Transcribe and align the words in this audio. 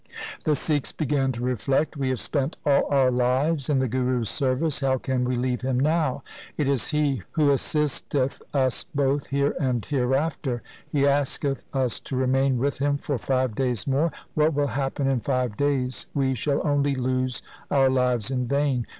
The 0.45 0.55
Sikhs 0.55 0.91
began 0.91 1.31
to 1.33 1.43
reflect 1.43 1.95
—'We 1.97 2.09
have 2.09 2.19
spent 2.19 2.57
all 2.65 2.87
our 2.89 3.11
lives 3.11 3.69
in 3.69 3.77
the 3.77 3.87
Guru's 3.87 4.31
service. 4.31 4.79
How 4.79 4.97
can 4.97 5.25
we 5.25 5.35
leave 5.35 5.61
him 5.61 5.79
now? 5.79 6.23
It 6.57 6.67
is 6.67 6.87
he 6.87 7.21
who 7.33 7.51
assisteth 7.51 8.41
us 8.51 8.83
both 8.95 9.27
here 9.27 9.53
and 9.59 9.85
hereafter. 9.85 10.63
He 10.91 11.05
asketh 11.05 11.65
us 11.71 11.99
to 11.99 12.15
remain 12.15 12.57
with 12.57 12.79
him 12.79 12.97
for 12.97 13.19
five 13.19 13.53
days 13.53 13.85
more. 13.85 14.11
What 14.33 14.55
will 14.55 14.69
happen 14.73 15.05
in 15.05 15.19
five 15.19 15.55
days? 15.55 16.07
We 16.15 16.33
shall 16.33 16.65
only 16.65 16.95
lose 16.95 17.43
our 17.69 17.87
lives 17.91 18.31
in 18.31 18.47
vain. 18.47 18.87